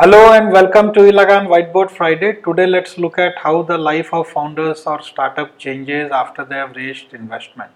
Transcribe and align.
Hello 0.00 0.32
and 0.32 0.52
welcome 0.52 0.92
to 0.94 1.00
eLagaan 1.00 1.48
Whiteboard 1.52 1.90
Friday. 1.90 2.34
Today 2.44 2.66
let's 2.68 2.98
look 2.98 3.18
at 3.18 3.36
how 3.36 3.62
the 3.62 3.76
life 3.76 4.14
of 4.14 4.28
founders 4.28 4.84
or 4.86 5.02
startup 5.02 5.58
changes 5.58 6.12
after 6.12 6.44
they 6.44 6.54
have 6.54 6.76
raised 6.76 7.14
investment. 7.14 7.72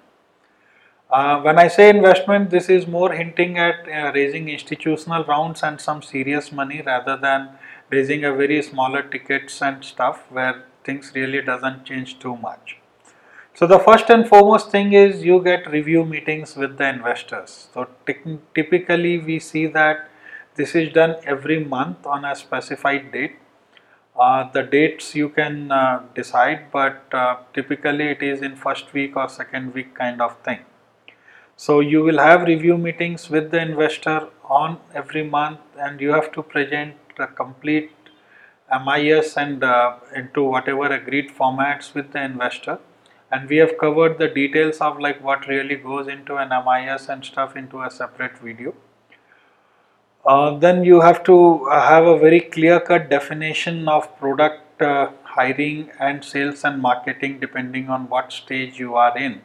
Uh, 1.10 1.40
when 1.40 1.58
I 1.58 1.66
say 1.66 1.90
investment, 1.90 2.50
this 2.50 2.68
is 2.68 2.86
more 2.86 3.10
hinting 3.12 3.58
at 3.58 3.88
uh, 3.88 4.12
raising 4.14 4.48
institutional 4.48 5.24
rounds 5.24 5.64
and 5.64 5.80
some 5.80 6.00
serious 6.00 6.52
money 6.52 6.80
rather 6.80 7.16
than 7.16 7.48
raising 7.90 8.24
a 8.24 8.32
very 8.32 8.62
smaller 8.62 9.02
tickets 9.02 9.60
and 9.60 9.84
stuff 9.84 10.22
where 10.30 10.62
things 10.84 11.10
really 11.16 11.42
doesn't 11.42 11.84
change 11.84 12.20
too 12.20 12.36
much. 12.36 12.76
So 13.52 13.66
the 13.66 13.80
first 13.80 14.10
and 14.10 14.28
foremost 14.28 14.70
thing 14.70 14.92
is 14.92 15.24
you 15.24 15.42
get 15.42 15.68
review 15.72 16.04
meetings 16.04 16.54
with 16.54 16.78
the 16.78 16.88
investors. 16.88 17.66
So 17.74 17.88
typically 18.54 19.18
we 19.18 19.40
see 19.40 19.66
that 19.66 20.08
this 20.56 20.74
is 20.74 20.92
done 20.92 21.16
every 21.24 21.64
month 21.64 22.06
on 22.06 22.24
a 22.24 22.34
specified 22.36 23.10
date. 23.12 23.36
Uh, 24.18 24.50
the 24.52 24.62
dates 24.62 25.14
you 25.14 25.30
can 25.30 25.72
uh, 25.72 26.02
decide, 26.14 26.70
but 26.70 27.02
uh, 27.12 27.36
typically 27.54 28.08
it 28.08 28.22
is 28.22 28.42
in 28.42 28.54
first 28.56 28.92
week 28.92 29.16
or 29.16 29.28
second 29.28 29.72
week 29.72 29.94
kind 29.94 30.20
of 30.20 30.36
thing. 30.40 30.58
So 31.56 31.80
you 31.80 32.02
will 32.02 32.18
have 32.18 32.42
review 32.42 32.76
meetings 32.76 33.30
with 33.30 33.50
the 33.50 33.60
investor 33.60 34.28
on 34.44 34.78
every 34.94 35.22
month, 35.22 35.60
and 35.78 36.00
you 36.00 36.10
have 36.10 36.32
to 36.32 36.42
present 36.42 36.96
a 37.18 37.26
complete 37.26 37.90
MIS 38.84 39.36
and 39.36 39.64
uh, 39.64 39.96
into 40.14 40.42
whatever 40.42 40.86
agreed 40.86 41.30
formats 41.30 41.94
with 41.94 42.12
the 42.12 42.22
investor. 42.22 42.78
And 43.30 43.48
we 43.48 43.56
have 43.58 43.78
covered 43.78 44.18
the 44.18 44.28
details 44.28 44.78
of 44.78 44.98
like 45.00 45.22
what 45.22 45.46
really 45.46 45.76
goes 45.76 46.08
into 46.08 46.36
an 46.36 46.50
MIS 46.50 47.08
and 47.08 47.24
stuff 47.24 47.56
into 47.56 47.82
a 47.82 47.90
separate 47.90 48.38
video. 48.38 48.74
Uh, 50.24 50.56
then 50.56 50.84
you 50.84 51.00
have 51.00 51.24
to 51.24 51.66
uh, 51.68 51.88
have 51.88 52.06
a 52.06 52.16
very 52.16 52.40
clear 52.40 52.78
cut 52.78 53.10
definition 53.10 53.88
of 53.88 54.16
product 54.18 54.80
uh, 54.80 55.10
hiring 55.24 55.90
and 55.98 56.24
sales 56.24 56.64
and 56.64 56.80
marketing 56.80 57.40
depending 57.40 57.88
on 57.88 58.08
what 58.08 58.32
stage 58.32 58.78
you 58.78 58.94
are 58.94 59.16
in. 59.18 59.40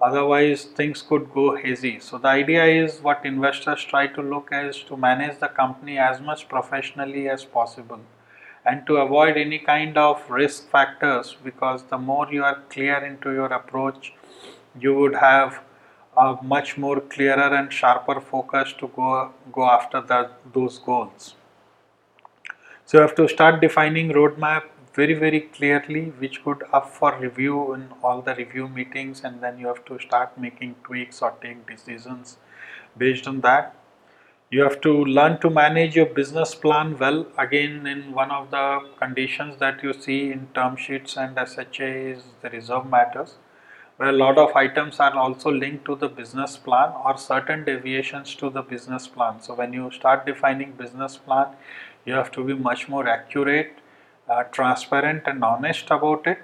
Otherwise, 0.00 0.64
things 0.64 1.02
could 1.02 1.30
go 1.34 1.54
hazy. 1.54 2.00
So, 2.00 2.16
the 2.16 2.28
idea 2.28 2.64
is 2.64 3.00
what 3.02 3.26
investors 3.26 3.84
try 3.84 4.06
to 4.06 4.22
look 4.22 4.48
is 4.52 4.82
to 4.84 4.96
manage 4.96 5.38
the 5.38 5.48
company 5.48 5.98
as 5.98 6.18
much 6.22 6.48
professionally 6.48 7.28
as 7.28 7.44
possible 7.44 8.00
and 8.64 8.86
to 8.86 8.96
avoid 8.96 9.36
any 9.36 9.58
kind 9.58 9.98
of 9.98 10.30
risk 10.30 10.70
factors 10.70 11.36
because 11.44 11.82
the 11.90 11.98
more 11.98 12.26
you 12.32 12.42
are 12.42 12.62
clear 12.70 13.04
into 13.04 13.32
your 13.32 13.52
approach, 13.52 14.14
you 14.78 14.94
would 14.94 15.16
have 15.16 15.60
a 16.16 16.36
much 16.42 16.76
more 16.76 17.00
clearer 17.00 17.54
and 17.54 17.72
sharper 17.72 18.20
focus 18.20 18.74
to 18.78 18.88
go 18.96 19.32
go 19.52 19.64
after 19.70 20.28
those 20.52 20.78
goals. 20.78 21.34
So 22.84 22.98
you 22.98 23.02
have 23.02 23.14
to 23.16 23.28
start 23.28 23.60
defining 23.60 24.10
roadmap 24.10 24.64
very 24.94 25.14
very 25.14 25.40
clearly 25.56 26.06
which 26.22 26.42
could 26.44 26.64
up 26.72 26.88
for 26.88 27.16
review 27.18 27.74
in 27.74 27.88
all 28.02 28.20
the 28.20 28.34
review 28.34 28.68
meetings 28.68 29.22
and 29.22 29.40
then 29.40 29.58
you 29.58 29.68
have 29.68 29.84
to 29.84 29.98
start 30.00 30.36
making 30.36 30.74
tweaks 30.84 31.22
or 31.22 31.32
take 31.42 31.66
decisions 31.66 32.38
based 32.98 33.28
on 33.28 33.40
that. 33.42 33.76
You 34.50 34.62
have 34.62 34.80
to 34.80 34.92
learn 35.04 35.38
to 35.42 35.48
manage 35.48 35.94
your 35.94 36.06
business 36.06 36.56
plan 36.56 36.98
well. 36.98 37.24
Again, 37.38 37.86
in 37.86 38.10
one 38.12 38.32
of 38.32 38.50
the 38.50 38.80
conditions 38.98 39.58
that 39.58 39.84
you 39.84 39.92
see 39.92 40.32
in 40.32 40.48
term 40.54 40.76
sheets 40.76 41.16
and 41.16 41.38
SHA 41.38 41.84
is 41.84 42.24
the 42.42 42.50
reserve 42.50 42.90
matters 42.90 43.36
where 44.00 44.08
a 44.08 44.16
lot 44.20 44.38
of 44.38 44.54
items 44.56 44.98
are 44.98 45.14
also 45.14 45.50
linked 45.50 45.84
to 45.84 45.94
the 45.94 46.08
business 46.08 46.56
plan 46.56 46.92
or 47.04 47.18
certain 47.18 47.64
deviations 47.64 48.34
to 48.34 48.48
the 48.48 48.62
business 48.62 49.06
plan. 49.06 49.42
So 49.42 49.52
when 49.52 49.74
you 49.74 49.90
start 49.90 50.24
defining 50.24 50.72
business 50.72 51.18
plan, 51.18 51.48
you 52.06 52.14
have 52.14 52.30
to 52.32 52.42
be 52.42 52.54
much 52.54 52.88
more 52.88 53.06
accurate, 53.06 53.74
uh, 54.26 54.44
transparent 54.44 55.24
and 55.26 55.44
honest 55.44 55.90
about 55.90 56.26
it. 56.26 56.38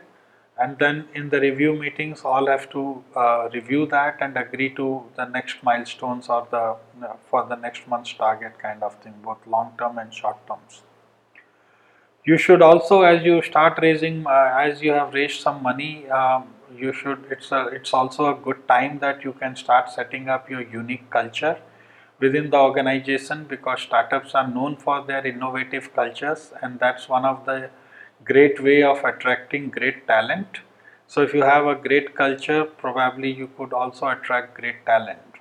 And 0.58 0.76
then 0.78 1.08
in 1.14 1.30
the 1.30 1.40
review 1.40 1.72
meetings, 1.74 2.26
all 2.26 2.46
have 2.46 2.68
to 2.72 3.02
uh, 3.14 3.48
review 3.54 3.86
that 3.86 4.18
and 4.20 4.36
agree 4.36 4.68
to 4.74 5.04
the 5.16 5.24
next 5.24 5.62
milestones 5.62 6.28
or 6.28 6.46
the 6.50 6.76
uh, 7.06 7.14
for 7.30 7.46
the 7.46 7.56
next 7.56 7.88
month's 7.88 8.12
target 8.12 8.58
kind 8.58 8.82
of 8.82 8.96
thing, 8.96 9.14
both 9.22 9.46
long 9.46 9.72
term 9.78 9.96
and 9.96 10.12
short 10.12 10.46
terms. 10.46 10.82
You 12.26 12.36
should 12.36 12.60
also, 12.60 13.02
as 13.02 13.22
you 13.24 13.40
start 13.40 13.78
raising, 13.80 14.26
uh, 14.26 14.54
as 14.58 14.82
you 14.82 14.92
have 14.92 15.14
raised 15.14 15.40
some 15.40 15.62
money, 15.62 16.06
um, 16.10 16.48
you 16.76 16.92
should 16.92 17.24
it's 17.30 17.50
a 17.52 17.60
it's 17.68 17.94
also 17.94 18.26
a 18.30 18.34
good 18.46 18.60
time 18.68 18.98
that 18.98 19.24
you 19.24 19.32
can 19.32 19.56
start 19.56 19.88
setting 19.90 20.28
up 20.28 20.50
your 20.50 20.60
unique 20.60 21.08
culture 21.10 21.56
within 22.20 22.50
the 22.50 22.58
organization 22.58 23.44
because 23.44 23.80
startups 23.80 24.34
are 24.34 24.46
known 24.48 24.76
for 24.76 25.00
their 25.06 25.26
innovative 25.26 25.88
cultures 25.94 26.52
and 26.60 26.78
that's 26.80 27.08
one 27.08 27.24
of 27.24 27.44
the 27.46 27.70
great 28.24 28.62
way 28.62 28.82
of 28.82 29.02
attracting 29.04 29.70
great 29.70 30.06
talent. 30.06 30.60
So 31.06 31.22
if 31.22 31.32
you 31.32 31.42
have 31.44 31.66
a 31.66 31.74
great 31.76 32.14
culture 32.14 32.64
probably 32.66 33.30
you 33.30 33.48
could 33.56 33.72
also 33.72 34.08
attract 34.08 34.54
great 34.60 34.84
talent 34.84 35.35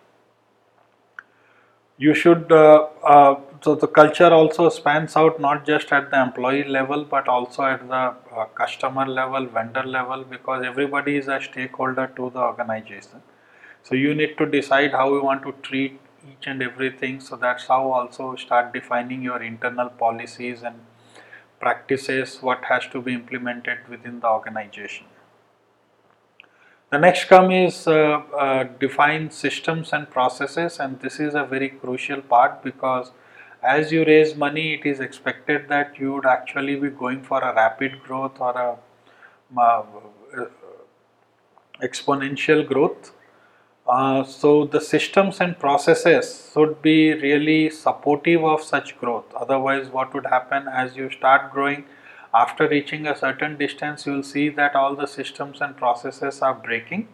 you 1.97 2.13
should 2.13 2.51
uh, 2.51 2.87
uh, 3.03 3.35
so 3.61 3.73
the 3.73 3.87
culture 3.87 4.31
also 4.33 4.69
spans 4.69 5.15
out 5.15 5.39
not 5.39 5.65
just 5.65 5.91
at 5.91 6.11
the 6.11 6.21
employee 6.21 6.65
level 6.65 7.05
but 7.05 7.27
also 7.27 7.63
at 7.63 7.87
the 7.87 8.03
uh, 8.35 8.45
customer 8.53 9.05
level 9.05 9.45
vendor 9.45 9.83
level 9.83 10.23
because 10.23 10.65
everybody 10.65 11.15
is 11.15 11.27
a 11.29 11.39
stakeholder 11.41 12.11
to 12.15 12.29
the 12.31 12.39
organization. 12.39 13.21
So 13.83 13.95
you 13.95 14.13
need 14.13 14.37
to 14.37 14.45
decide 14.45 14.91
how 14.91 15.13
you 15.13 15.23
want 15.23 15.43
to 15.43 15.53
treat 15.61 15.99
each 16.29 16.47
and 16.47 16.61
everything. 16.61 17.21
So 17.21 17.37
that's 17.37 17.67
how 17.67 17.91
also 17.91 18.35
start 18.35 18.73
defining 18.73 19.21
your 19.21 19.41
internal 19.41 19.89
policies 19.89 20.63
and 20.63 20.75
practices 21.59 22.39
what 22.41 22.65
has 22.65 22.85
to 22.91 23.01
be 23.01 23.13
implemented 23.13 23.87
within 23.87 24.19
the 24.19 24.27
organization 24.27 25.05
the 26.91 26.99
next 26.99 27.25
come 27.25 27.51
is 27.51 27.87
uh, 27.87 28.21
uh, 28.37 28.63
define 28.79 29.29
systems 29.31 29.91
and 29.91 30.09
processes 30.09 30.79
and 30.79 30.99
this 30.99 31.19
is 31.19 31.33
a 31.33 31.43
very 31.43 31.69
crucial 31.69 32.21
part 32.21 32.63
because 32.63 33.11
as 33.63 33.91
you 33.91 34.05
raise 34.05 34.35
money 34.35 34.73
it 34.75 34.85
is 34.85 34.99
expected 34.99 35.67
that 35.67 35.99
you 35.99 36.13
would 36.13 36.25
actually 36.25 36.75
be 36.75 36.89
going 36.89 37.21
for 37.23 37.41
a 37.41 37.53
rapid 37.55 38.01
growth 38.03 38.39
or 38.39 38.51
a 38.51 38.77
uh, 39.59 39.83
exponential 41.81 42.65
growth. 42.65 43.11
Uh, 43.87 44.23
so 44.23 44.65
the 44.65 44.81
systems 44.81 45.39
and 45.41 45.59
processes 45.59 46.51
should 46.53 46.81
be 46.81 47.13
really 47.13 47.69
supportive 47.69 48.43
of 48.43 48.63
such 48.63 48.97
growth 48.97 49.25
otherwise 49.35 49.89
what 49.89 50.11
would 50.11 50.25
happen 50.25 50.67
as 50.67 50.95
you 50.95 51.07
start 51.11 51.51
growing 51.51 51.85
after 52.43 52.67
reaching 52.67 53.07
a 53.07 53.15
certain 53.15 53.57
distance 53.57 54.05
you 54.05 54.13
will 54.13 54.27
see 54.31 54.49
that 54.49 54.75
all 54.75 54.95
the 54.95 55.07
systems 55.07 55.61
and 55.61 55.77
processes 55.77 56.41
are 56.41 56.53
breaking. 56.53 57.07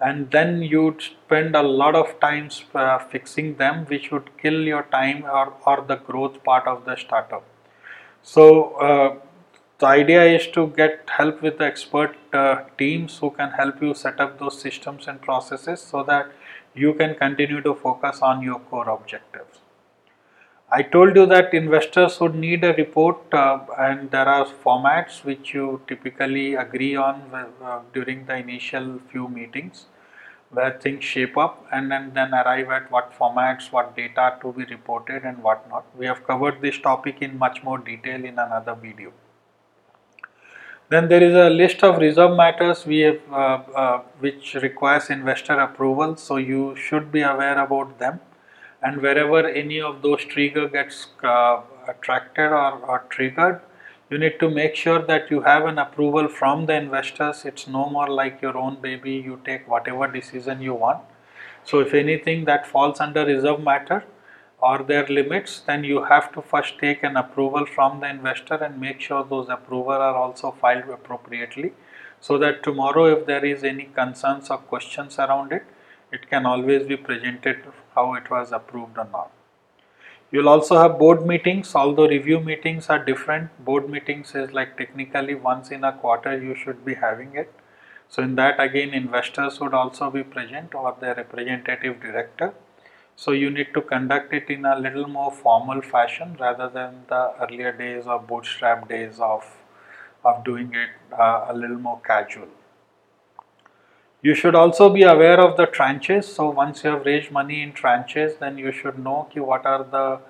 And 0.00 0.30
then 0.30 0.62
you'd 0.62 1.02
spend 1.02 1.56
a 1.56 1.62
lot 1.62 1.96
of 1.96 2.18
time 2.20 2.50
uh, 2.74 2.98
fixing 2.98 3.56
them 3.56 3.84
which 3.86 4.10
would 4.12 4.30
kill 4.40 4.60
your 4.62 4.84
time 4.84 5.24
or, 5.24 5.52
or 5.66 5.84
the 5.86 5.96
growth 5.96 6.42
part 6.44 6.66
of 6.68 6.84
the 6.84 6.96
startup. 6.96 7.44
So 8.22 8.74
uh, 8.74 9.16
the 9.80 9.86
idea 9.86 10.24
is 10.24 10.46
to 10.48 10.68
get 10.68 11.08
help 11.08 11.42
with 11.42 11.58
the 11.58 11.64
expert 11.64 12.16
uh, 12.32 12.64
teams 12.78 13.18
who 13.18 13.30
can 13.30 13.50
help 13.50 13.82
you 13.82 13.94
set 13.94 14.20
up 14.20 14.38
those 14.38 14.60
systems 14.60 15.08
and 15.08 15.20
processes 15.20 15.80
so 15.80 16.02
that 16.04 16.32
you 16.74 16.94
can 16.94 17.14
continue 17.16 17.60
to 17.62 17.74
focus 17.74 18.20
on 18.22 18.42
your 18.42 18.60
core 18.60 18.88
objectives 18.88 19.58
I 20.70 20.82
told 20.82 21.16
you 21.16 21.24
that 21.24 21.54
investors 21.54 22.20
would 22.20 22.34
need 22.34 22.62
a 22.62 22.74
report 22.74 23.32
uh, 23.32 23.60
and 23.78 24.10
there 24.10 24.28
are 24.28 24.44
formats 24.44 25.24
which 25.24 25.54
you 25.54 25.80
typically 25.88 26.56
agree 26.56 26.94
on 26.94 27.22
uh, 27.32 27.80
during 27.94 28.26
the 28.26 28.36
initial 28.36 29.00
few 29.10 29.28
meetings 29.28 29.86
where 30.50 30.78
things 30.78 31.02
shape 31.02 31.38
up 31.38 31.66
and 31.72 31.90
then, 31.90 32.12
then 32.12 32.34
arrive 32.34 32.68
at 32.68 32.90
what 32.90 33.18
formats, 33.18 33.72
what 33.72 33.96
data 33.96 34.36
to 34.42 34.52
be 34.52 34.66
reported 34.66 35.22
and 35.22 35.42
what 35.42 35.66
not. 35.70 35.86
We 35.96 36.04
have 36.04 36.26
covered 36.26 36.60
this 36.60 36.78
topic 36.78 37.22
in 37.22 37.38
much 37.38 37.62
more 37.62 37.78
detail 37.78 38.22
in 38.22 38.38
another 38.38 38.74
video. 38.74 39.12
Then 40.90 41.08
there 41.08 41.22
is 41.22 41.34
a 41.34 41.48
list 41.48 41.82
of 41.82 41.96
reserve 41.96 42.36
matters 42.36 42.84
we 42.84 42.98
have, 43.00 43.20
uh, 43.32 43.62
uh 43.74 44.02
which 44.20 44.54
requires 44.56 45.08
investor 45.08 45.58
approval 45.58 46.16
so 46.16 46.36
you 46.36 46.76
should 46.76 47.10
be 47.10 47.22
aware 47.22 47.58
about 47.58 47.98
them 47.98 48.20
and 48.82 49.02
wherever 49.02 49.46
any 49.46 49.80
of 49.80 50.02
those 50.02 50.24
trigger 50.24 50.68
gets 50.68 51.08
uh, 51.22 51.60
attracted 51.88 52.50
or, 52.50 52.72
or 52.90 53.04
triggered 53.10 53.60
you 54.10 54.16
need 54.16 54.40
to 54.40 54.48
make 54.48 54.74
sure 54.74 55.00
that 55.02 55.30
you 55.30 55.42
have 55.42 55.66
an 55.66 55.78
approval 55.78 56.28
from 56.28 56.64
the 56.64 56.72
investors. 56.72 57.44
It's 57.44 57.66
no 57.66 57.90
more 57.90 58.08
like 58.08 58.40
your 58.40 58.56
own 58.56 58.80
baby. 58.80 59.12
You 59.12 59.38
take 59.44 59.68
whatever 59.68 60.10
decision 60.10 60.62
you 60.62 60.72
want. 60.72 61.02
So 61.62 61.80
if 61.80 61.92
anything 61.92 62.46
that 62.46 62.66
falls 62.66 63.00
under 63.00 63.26
reserve 63.26 63.62
matter 63.62 64.04
or 64.60 64.82
their 64.82 65.06
limits 65.06 65.60
then 65.66 65.84
you 65.84 66.04
have 66.04 66.32
to 66.32 66.42
first 66.42 66.78
take 66.78 67.02
an 67.02 67.16
approval 67.16 67.66
from 67.66 68.00
the 68.00 68.08
investor 68.08 68.54
and 68.54 68.80
make 68.80 69.00
sure 69.00 69.24
those 69.24 69.48
approval 69.48 69.92
are 69.92 70.16
also 70.16 70.50
filed 70.50 70.88
appropriately 70.88 71.72
so 72.20 72.38
that 72.38 72.62
tomorrow 72.64 73.04
if 73.06 73.26
there 73.26 73.44
is 73.44 73.62
any 73.62 73.84
concerns 73.94 74.50
or 74.50 74.58
questions 74.58 75.18
around 75.18 75.52
it 75.52 75.64
it 76.12 76.28
can 76.28 76.46
always 76.46 76.86
be 76.86 76.96
presented 76.96 77.64
how 77.94 78.14
it 78.14 78.30
was 78.30 78.52
approved 78.52 78.98
or 78.98 79.08
not. 79.12 79.30
You'll 80.30 80.48
also 80.48 80.78
have 80.78 80.98
board 80.98 81.26
meetings, 81.26 81.74
although 81.74 82.06
review 82.06 82.40
meetings 82.40 82.90
are 82.90 83.02
different. 83.02 83.64
Board 83.64 83.88
meetings 83.88 84.34
is 84.34 84.52
like 84.52 84.76
technically 84.76 85.34
once 85.34 85.70
in 85.70 85.84
a 85.84 85.92
quarter 85.92 86.36
you 86.38 86.54
should 86.54 86.84
be 86.84 86.94
having 86.94 87.34
it. 87.34 87.52
So 88.10 88.22
in 88.22 88.34
that 88.36 88.60
again 88.60 88.92
investors 88.92 89.58
would 89.60 89.74
also 89.74 90.10
be 90.10 90.22
present 90.22 90.74
or 90.74 90.94
their 91.00 91.14
representative 91.14 92.00
director. 92.00 92.54
So 93.16 93.32
you 93.32 93.50
need 93.50 93.72
to 93.74 93.80
conduct 93.80 94.32
it 94.32 94.50
in 94.50 94.64
a 94.66 94.78
little 94.78 95.08
more 95.08 95.32
formal 95.32 95.80
fashion 95.82 96.36
rather 96.38 96.68
than 96.68 97.04
the 97.08 97.32
earlier 97.40 97.72
days 97.72 98.06
or 98.06 98.18
bootstrap 98.20 98.88
days 98.88 99.18
of, 99.18 99.44
of 100.24 100.44
doing 100.44 100.72
it 100.74 100.90
uh, 101.18 101.46
a 101.48 101.54
little 101.54 101.78
more 101.78 102.00
casual. 102.06 102.48
You 104.20 104.34
should 104.34 104.56
also 104.56 104.88
be 104.90 105.02
aware 105.02 105.40
of 105.40 105.56
the 105.56 105.66
tranches. 105.66 106.24
So 106.24 106.50
once 106.50 106.82
you 106.82 106.90
have 106.90 107.06
raised 107.06 107.30
money 107.30 107.62
in 107.62 107.72
tranches, 107.72 108.38
then 108.38 108.58
you 108.58 108.72
should 108.72 108.98
know 108.98 109.28
what 109.34 109.64
are 109.64 109.84
the 109.84 110.20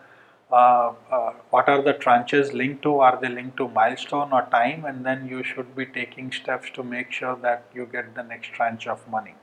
uh, 0.50 0.93
uh, 1.11 1.32
what 1.50 1.69
are 1.69 1.82
the 1.82 1.93
tranches 1.93 2.52
linked 2.55 2.82
to? 2.82 3.00
Are 3.00 3.19
they 3.20 3.29
linked 3.29 3.56
to 3.58 3.69
milestone 3.69 4.32
or 4.32 4.46
time? 4.50 4.85
And 4.85 5.05
then 5.05 5.26
you 5.29 5.43
should 5.43 5.75
be 5.76 5.85
taking 5.85 6.32
steps 6.32 6.70
to 6.75 6.82
make 6.82 7.12
sure 7.12 7.37
that 7.37 7.64
you 7.75 7.87
get 7.87 8.14
the 8.14 8.23
next 8.23 8.49
tranche 8.49 8.87
of 8.87 9.06
money. 9.08 9.35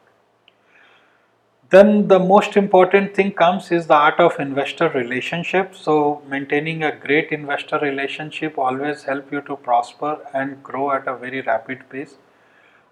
Then 1.69 2.07
the 2.07 2.19
most 2.19 2.57
important 2.57 3.15
thing 3.15 3.31
comes 3.31 3.71
is 3.71 3.87
the 3.87 3.95
art 3.95 4.19
of 4.19 4.39
investor 4.39 4.89
relationship. 4.89 5.75
So 5.75 6.21
maintaining 6.27 6.83
a 6.83 6.95
great 6.95 7.31
investor 7.31 7.79
relationship 7.79 8.57
always 8.57 9.03
help 9.03 9.31
you 9.31 9.41
to 9.41 9.55
prosper 9.57 10.19
and 10.33 10.61
grow 10.63 10.91
at 10.91 11.07
a 11.07 11.15
very 11.15 11.41
rapid 11.41 11.89
pace. 11.89 12.17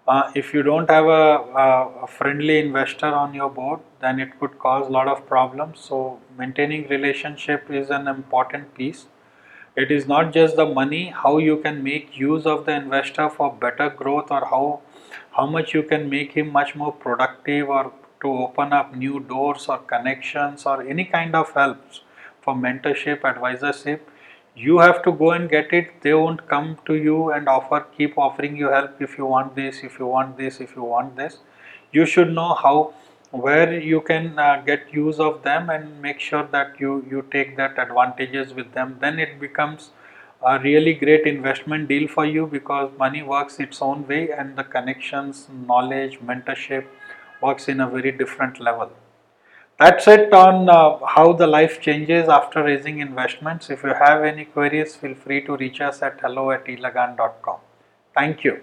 Uh, 0.06 0.30
if 0.34 0.52
you 0.52 0.62
don't 0.62 0.90
have 0.90 1.06
a, 1.06 2.02
a, 2.02 2.06
friendly 2.06 2.58
investor 2.58 3.06
on 3.06 3.32
your 3.32 3.48
board 3.48 3.80
then 4.00 4.20
it 4.20 4.38
could 4.38 4.58
cause 4.58 4.86
a 4.86 4.90
lot 4.90 5.08
of 5.08 5.26
problems. 5.26 5.80
So 5.80 6.20
maintaining 6.36 6.86
relationship 6.88 7.70
is 7.70 7.88
an 7.88 8.06
important 8.06 8.74
piece. 8.74 9.06
It 9.74 9.90
is 9.90 10.06
not 10.06 10.34
just 10.34 10.56
the 10.56 10.66
money 10.66 11.06
how 11.06 11.38
you 11.38 11.56
can 11.56 11.82
make 11.82 12.18
use 12.18 12.44
of 12.44 12.66
the 12.66 12.72
investor 12.72 13.30
for 13.30 13.50
better 13.54 13.88
growth 13.88 14.30
or 14.30 14.44
how 14.44 14.80
how 15.38 15.46
much 15.46 15.72
you 15.72 15.82
can 15.82 16.10
make 16.10 16.32
him 16.32 16.52
much 16.52 16.74
more 16.74 16.92
productive 16.92 17.70
or 17.70 17.90
to 18.20 18.28
open 18.44 18.74
up 18.74 18.94
new 18.94 19.20
doors 19.20 19.66
or 19.70 19.78
connections 19.78 20.66
or 20.66 20.82
any 20.82 21.06
kind 21.06 21.34
of 21.34 21.50
helps 21.52 22.02
for 22.42 22.54
mentorship 22.54 23.22
advisorship 23.22 24.00
you 24.56 24.78
have 24.78 25.02
to 25.02 25.12
go 25.12 25.32
and 25.32 25.50
get 25.50 25.72
it. 25.72 26.02
They 26.02 26.14
won't 26.14 26.46
come 26.48 26.78
to 26.86 26.94
you 26.94 27.32
and 27.32 27.48
offer 27.48 27.86
keep 27.96 28.16
offering 28.16 28.56
you 28.56 28.68
help 28.68 29.00
if 29.02 29.18
you 29.18 29.26
want 29.26 29.56
this 29.56 29.82
if 29.82 29.98
you 29.98 30.06
want 30.06 30.36
this 30.36 30.60
if 30.60 30.76
you 30.76 30.84
want 30.84 31.16
this. 31.16 31.38
You 31.92 32.06
should 32.06 32.32
know 32.32 32.54
how 32.54 32.94
where 33.30 33.78
you 33.80 34.00
can 34.00 34.38
uh, 34.38 34.62
get 34.64 34.92
use 34.92 35.18
of 35.18 35.42
them 35.42 35.68
and 35.70 36.00
make 36.00 36.20
sure 36.20 36.46
that 36.52 36.78
you 36.78 37.04
you 37.10 37.26
take 37.32 37.56
that 37.56 37.78
advantages 37.78 38.54
with 38.54 38.72
them. 38.72 38.96
Then 39.00 39.18
it 39.18 39.40
becomes 39.40 39.90
a 40.42 40.58
really 40.60 40.94
great 40.94 41.26
investment 41.26 41.88
deal 41.88 42.06
for 42.06 42.26
you 42.26 42.46
because 42.46 42.90
money 42.98 43.22
works 43.22 43.58
its 43.58 43.80
own 43.82 44.06
way 44.06 44.30
and 44.30 44.56
the 44.56 44.64
connections 44.64 45.48
knowledge 45.66 46.18
mentorship 46.20 46.84
works 47.40 47.68
in 47.68 47.80
a 47.80 47.88
very 47.88 48.12
different 48.12 48.60
level 48.60 48.90
that's 49.78 50.06
it 50.08 50.32
on 50.32 50.68
uh, 50.68 50.98
how 51.04 51.32
the 51.32 51.46
life 51.46 51.80
changes 51.80 52.28
after 52.28 52.62
raising 52.62 53.00
investments. 53.00 53.70
If 53.70 53.82
you 53.82 53.94
have 53.94 54.22
any 54.24 54.44
queries, 54.44 54.94
feel 54.96 55.14
free 55.14 55.42
to 55.46 55.56
reach 55.56 55.80
us 55.80 56.02
at 56.02 56.20
hello 56.20 56.50
at 56.50 56.66
eLagaan.com. 56.66 57.58
Thank 58.14 58.44
you. 58.44 58.62